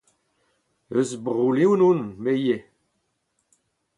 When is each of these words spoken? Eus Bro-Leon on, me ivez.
Eus 0.95 1.09
Bro-Leon 1.25 1.81
on, 1.89 1.99
me 2.21 2.31
ivez. 2.41 2.63